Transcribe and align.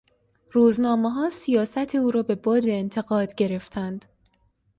روزنامهها 0.51 1.29
سیاست 1.29 1.95
او 1.95 2.11
را 2.11 2.23
به 2.23 2.35
باد 2.35 2.67
انتقاد 2.67 3.35
گرفتند. 3.35 4.05